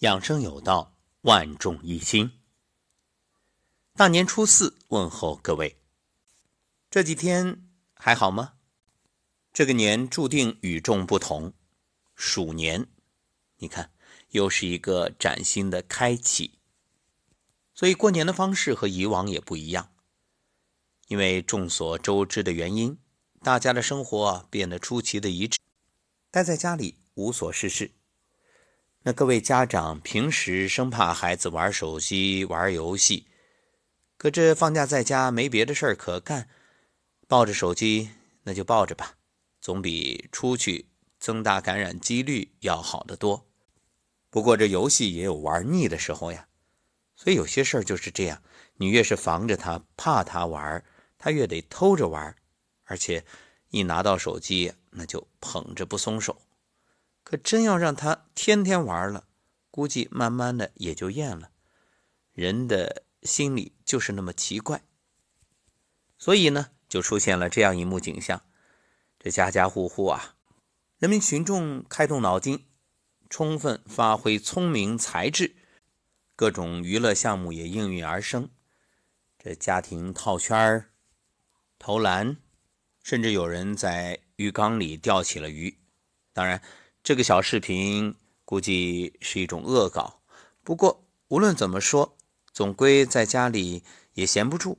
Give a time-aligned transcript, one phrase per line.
[0.00, 2.30] 养生有道，万众一心。
[3.94, 5.76] 大年初四问候各位，
[6.88, 8.52] 这几天还好吗？
[9.52, 11.52] 这个年注定与众不同，
[12.14, 12.86] 鼠年，
[13.56, 13.90] 你看
[14.28, 16.60] 又是一个崭新的开启。
[17.74, 19.90] 所以过年的方式和以往也不一样，
[21.08, 22.96] 因为众所周知的原因，
[23.40, 25.58] 大家的生活变得出奇的一致，
[26.30, 27.90] 待在家里无所事事。
[29.08, 33.24] 那各位家长平时生怕孩子玩手机、玩游戏，
[34.18, 36.46] 可这放假在家没别的事儿可干，
[37.26, 38.10] 抱着手机
[38.42, 39.14] 那就抱着吧，
[39.62, 43.46] 总比出去增大感染几率要好得多。
[44.28, 46.46] 不过这游戏也有玩腻的时候呀，
[47.16, 48.42] 所以有些事儿就是这样，
[48.74, 50.84] 你越是防着他、怕他玩，
[51.16, 52.36] 他越得偷着玩，
[52.84, 53.24] 而且
[53.70, 56.42] 一拿到手机那就捧着不松手。
[57.28, 59.28] 可真要让他天天玩了，
[59.70, 61.50] 估计慢慢的也就厌了。
[62.32, 64.82] 人的心理就是那么奇怪，
[66.16, 68.46] 所以呢，就出现了这样一幕景象：
[69.18, 70.36] 这家家户户啊，
[70.96, 72.64] 人民群众开动脑筋，
[73.28, 75.54] 充分发挥聪明才智，
[76.34, 78.48] 各种娱乐项目也应运而生。
[79.38, 80.92] 这家庭套圈儿、
[81.78, 82.38] 投篮，
[83.02, 85.76] 甚至有人在鱼缸里钓起了鱼。
[86.32, 86.62] 当然。
[87.02, 90.20] 这个小视频估计是一种恶搞，
[90.62, 92.16] 不过无论怎么说，
[92.52, 93.82] 总归在家里
[94.14, 94.78] 也闲不住。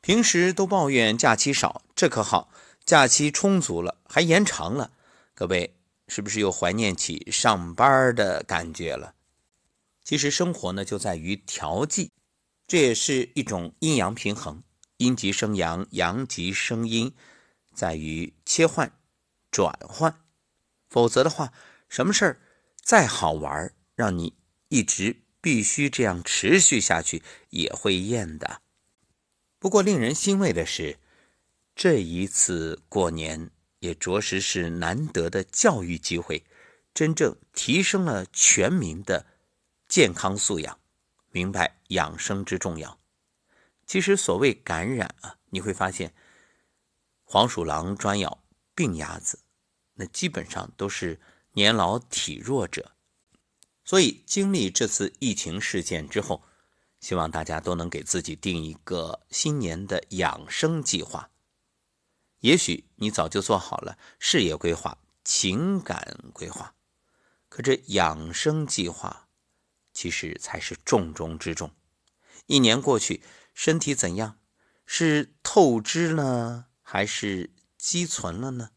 [0.00, 2.50] 平时都抱怨假期少，这可好，
[2.84, 4.92] 假期充足了，还延长了。
[5.34, 9.14] 各位是不是又怀念起上班的感觉了？
[10.02, 12.10] 其实生活呢，就在于调剂，
[12.66, 14.62] 这也是一种阴阳平衡，
[14.96, 17.12] 阴极生阳，阳极生阴，
[17.74, 18.90] 在于切换、
[19.50, 20.20] 转换。
[20.88, 21.52] 否则的话，
[21.88, 22.40] 什么事儿
[22.80, 24.34] 再好玩，让你
[24.68, 28.62] 一直必须这样持续下去，也会厌的。
[29.58, 30.98] 不过令人欣慰的是，
[31.74, 36.44] 这一次过年也着实是难得的教育机会，
[36.94, 39.26] 真正提升了全民的
[39.86, 40.78] 健康素养，
[41.30, 42.98] 明白养生之重要。
[43.86, 46.12] 其实所谓感染啊，你会发现，
[47.24, 48.42] 黄鼠狼专咬
[48.74, 49.40] 病鸭子。
[49.98, 51.20] 那基本上都是
[51.52, 52.92] 年老体弱者，
[53.84, 56.44] 所以经历这次疫情事件之后，
[57.00, 61.30] 希望大家都能给自己定一个新年的养生计划。
[62.40, 66.76] 也许你早就做好了事业规划、情感规划，
[67.48, 69.28] 可这养生计划
[69.92, 71.74] 其实才是重中之重。
[72.46, 74.38] 一年过去，身体怎样？
[74.86, 78.70] 是透支呢，还是积存了呢？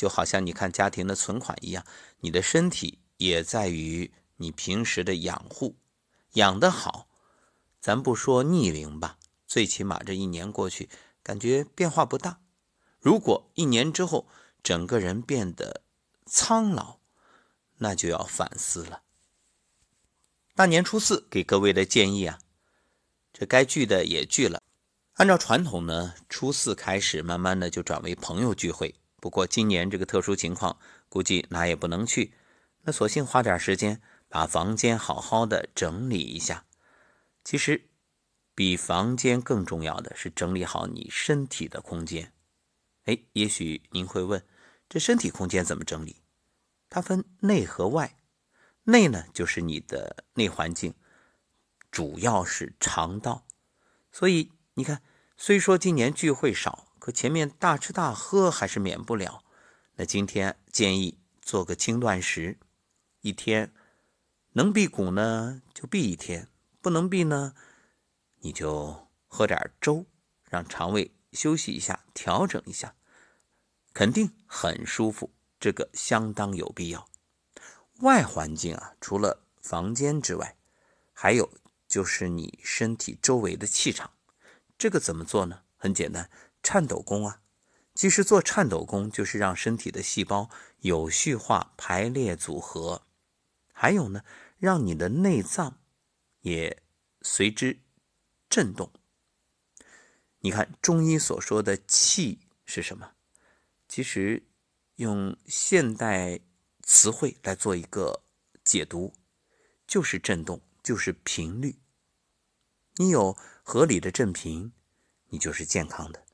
[0.00, 1.84] 就好像你看家庭的存款一样，
[2.20, 5.76] 你的身体也在于你平时的养护，
[6.32, 7.06] 养得好，
[7.82, 10.88] 咱不说逆龄吧，最起码这一年过去，
[11.22, 12.40] 感觉变化不大。
[12.98, 14.26] 如果一年之后
[14.62, 15.82] 整个人变得
[16.24, 17.00] 苍老，
[17.76, 19.02] 那就要反思了。
[20.54, 22.38] 大年初四给各位的建议啊，
[23.34, 24.62] 这该聚的也聚了。
[25.16, 28.94] 按照传统呢，初四开始，慢慢的就转为朋友聚会。
[29.20, 32.32] 不过今年这个特殊情况，估计哪也不能去，
[32.82, 36.64] 那索性花点时间把房间好好的整理一下。
[37.44, 37.90] 其实，
[38.54, 42.32] 比房间更重要的是整理好你身体的空间。
[43.04, 44.44] 哎，也许您会问，
[44.88, 46.16] 这身体空间怎么整理？
[46.88, 48.16] 它分内和外。
[48.84, 50.94] 内呢，就是你的内环境，
[51.90, 53.46] 主要是肠道。
[54.10, 55.02] 所以你看，
[55.36, 56.89] 虽说今年聚会少。
[57.10, 59.42] 前面大吃大喝还是免不了，
[59.96, 62.58] 那今天建议做个轻断食，
[63.20, 63.72] 一天
[64.52, 66.48] 能辟谷呢就辟一天，
[66.80, 67.54] 不能辟呢，
[68.40, 70.06] 你就喝点粥，
[70.44, 72.94] 让肠胃休息一下，调整一下，
[73.92, 77.08] 肯定很舒服，这个相当有必要。
[78.00, 80.56] 外环境啊，除了房间之外，
[81.12, 81.52] 还有
[81.86, 84.10] 就是你身体周围的气场，
[84.78, 85.62] 这个怎么做呢？
[85.76, 86.30] 很简单。
[86.62, 87.42] 颤抖功啊，
[87.94, 90.48] 其实做颤抖功就是让身体的细胞
[90.80, 93.06] 有序化排列组合，
[93.72, 94.22] 还有呢，
[94.58, 95.78] 让你的内脏
[96.40, 96.82] 也
[97.22, 97.80] 随之
[98.48, 98.92] 震动。
[100.40, 103.12] 你看中医所说的气是什么？
[103.88, 104.42] 其实
[104.96, 106.40] 用现代
[106.82, 108.22] 词汇来做一个
[108.64, 109.12] 解读，
[109.86, 111.76] 就是震动，就是频率。
[112.96, 114.72] 你有合理的振频，
[115.28, 116.24] 你就是健康的。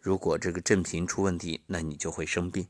[0.00, 2.68] 如果这个振频出问题，那你就会生病。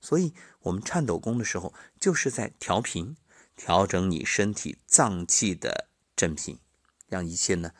[0.00, 3.16] 所以，我们颤抖功的时候，就是在调频，
[3.54, 6.58] 调整你身体脏器的振频，
[7.06, 7.72] 让一切呢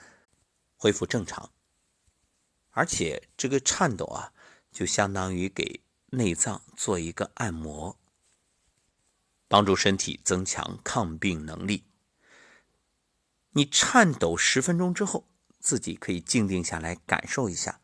[0.76, 1.50] 恢复正常。
[2.70, 4.32] 而且这个颤抖啊，
[4.70, 7.98] 就相当于给内脏做一个按摩，
[9.48, 11.84] 帮助身体增强抗病能力。
[13.50, 15.28] 你颤抖十分钟之后，
[15.58, 17.81] 自己可以静定下来感受一下，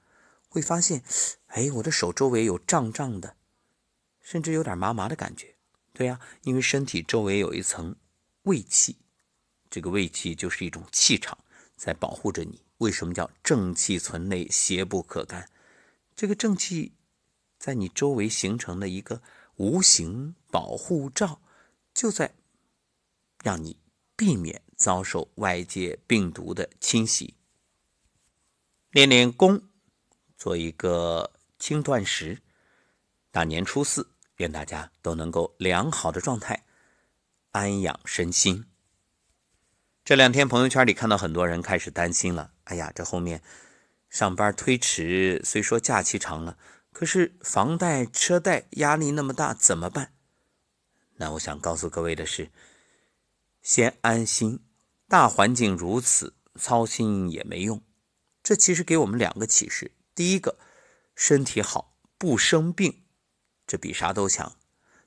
[0.48, 1.02] 会发现，
[1.46, 3.36] 哎，我的手周围有胀胀的，
[4.20, 5.54] 甚至有点麻麻的感觉。
[5.92, 7.96] 对呀，因为身体周围有一层
[8.42, 8.96] 胃气，
[9.68, 11.38] 这个胃气就是一种气场，
[11.76, 12.64] 在保护着你。
[12.78, 15.50] 为什么叫正气存内，邪不可干？
[16.14, 16.92] 这个正气
[17.58, 19.20] 在你周围形成的一个
[19.56, 21.40] 无形保护罩，
[21.92, 22.34] 就在
[23.42, 23.80] 让你
[24.14, 27.34] 避免遭受外界病毒的侵袭。
[28.92, 29.62] 练练功，
[30.38, 32.38] 做一个轻断食。
[33.30, 36.64] 大年初四，愿大家都能够良好的状态，
[37.50, 38.64] 安养身心。
[40.04, 42.52] 这两天朋友圈里看到很多人开始担心了。
[42.64, 43.42] 哎呀，这后面
[44.08, 46.56] 上班推迟，虽说假期长了，
[46.92, 50.14] 可是房贷、车贷压力那么大，怎么办？
[51.16, 52.50] 那我想告诉各位的是，
[53.60, 54.60] 先安心。
[55.08, 57.82] 大环境如此，操心也没用。
[58.42, 60.58] 这其实给我们两个启示：第一个，
[61.14, 63.04] 身体好，不生病，
[63.68, 64.56] 这比啥都强。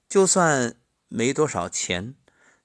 [0.07, 0.77] 就算
[1.09, 2.15] 没多少钱，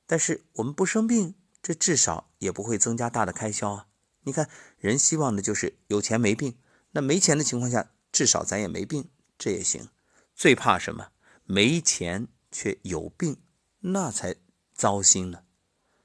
[0.07, 1.35] 但是我们不生病。
[1.61, 3.89] 这至少也不会增加大的开销啊！
[4.21, 4.49] 你看，
[4.79, 6.57] 人希望的就是有钱没病。
[6.93, 9.89] 那没钱的情况下，至少咱也没病，这也行。
[10.33, 11.09] 最怕什么？
[11.43, 13.39] 没钱却有病，
[13.81, 14.37] 那才
[14.73, 15.43] 糟心呢。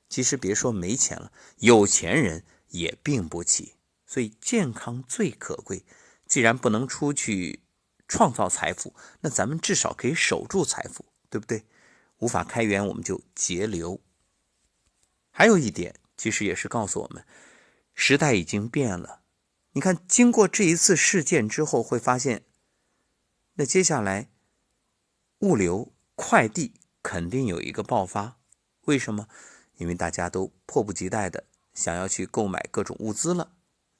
[0.09, 3.75] 其实别说没钱了，有钱人也病不起。
[4.07, 5.85] 所以健康最可贵。
[6.31, 7.59] 既然不能出去
[8.07, 11.65] 创造财富，那咱们至少可以守住财富，对不对？
[12.19, 13.99] 无法开源，我们就节流。
[15.29, 17.25] 还有一点，其实也是告诉我们，
[17.93, 19.23] 时代已经变了。
[19.73, 22.45] 你看，经过这一次事件之后，会发现，
[23.55, 24.29] 那接下来
[25.39, 28.37] 物流快递肯定有一个爆发。
[28.85, 29.27] 为什么？
[29.75, 31.43] 因为大家都迫不及待的
[31.73, 33.51] 想要去购买各种物资了，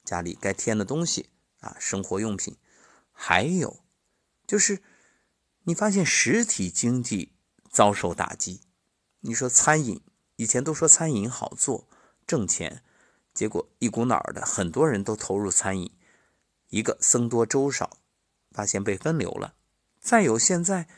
[0.02, 1.28] 家里该添的东西
[1.62, 2.56] 啊，生活用品。
[3.10, 3.82] 还有
[4.46, 4.82] 就是，
[5.64, 7.32] 你发现实体经济
[7.70, 8.60] 遭受打击。
[9.20, 10.00] 你说餐饮。
[10.36, 11.86] 以前都说餐饮好做
[12.26, 12.82] 挣钱，
[13.32, 15.92] 结果一股脑儿的很多人都投入餐饮，
[16.70, 17.98] 一个僧多粥少，
[18.50, 19.54] 发现被分流了。
[20.00, 20.88] 再有现在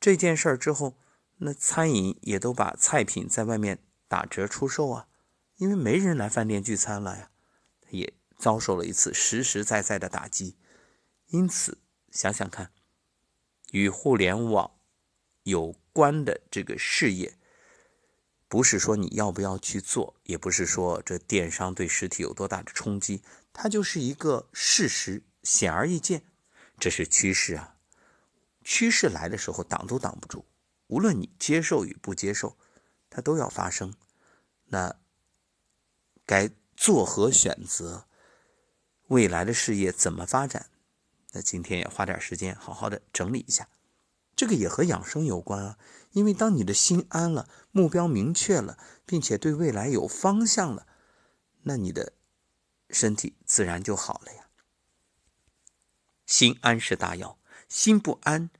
[0.00, 0.94] 这件事儿之后，
[1.38, 5.08] 那餐饮也都把菜品在外面打折出售啊，
[5.56, 7.30] 因为没人来饭店聚餐了呀，
[7.90, 10.56] 也遭受了一次实实在在的打击。
[11.28, 11.78] 因此
[12.10, 12.72] 想想看，
[13.72, 14.70] 与互联网
[15.42, 17.36] 有关的这个事业。
[18.48, 23.20] 不是说你要不要去做，也不是说这电商对实体有多大的冲击，
[23.52, 26.22] 它就是一个事实，显而易见，
[26.78, 27.76] 这是趋势啊。
[28.62, 30.44] 趋势来的时候挡都挡不住，
[30.86, 32.56] 无论你接受与不接受，
[33.10, 33.92] 它都要发生。
[34.66, 34.94] 那
[36.24, 38.06] 该作何选择？
[39.08, 40.70] 未来的事业怎么发展？
[41.32, 43.68] 那今天也花点时间好好的整理一下。
[44.34, 45.78] 这个也和养生有关啊，
[46.12, 50.86] 因为当你的心安了，目标明确了，并且对未来有方向了，
[51.62, 52.12] 那你的
[52.90, 54.48] 身体自然就好了呀。
[56.26, 57.38] 心安是大药，
[57.68, 58.50] 心不安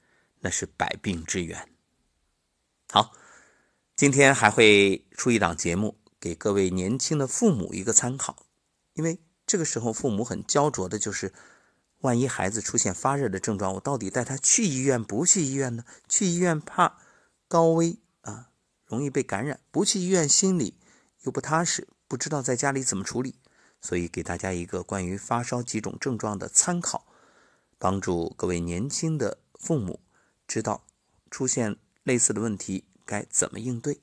[0.40, 1.68] 那是百病之源。
[2.90, 3.12] 好，
[3.94, 8.46] 今天还会出一档节目，给各位年轻的父母一个参考，
[8.94, 11.32] 因为这个时候父母很焦灼的就是。
[12.02, 15.84] 万一孩子出现发热的症状，我到底带他去医院不去医院呢？
[16.06, 16.98] 去医院怕
[17.48, 18.50] 高危啊，
[18.84, 20.76] 容易被感染；不去医院心里
[21.22, 23.36] 又不踏实，不知道在家里怎么处理。
[23.80, 27.06] 所以给大家一个关于发烧几种症状的参考，
[27.78, 29.98] 帮助各位年轻的父母
[30.46, 30.84] 知道
[31.30, 34.00] 出现类似的问题该怎么应对。